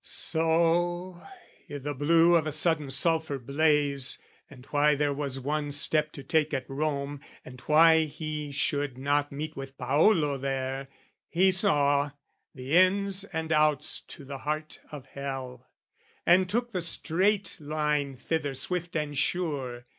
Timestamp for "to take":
6.13-6.55